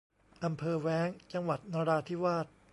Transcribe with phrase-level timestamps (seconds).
[0.45, 2.45] อำเภอแว้ง จังหวัดนราธิวาส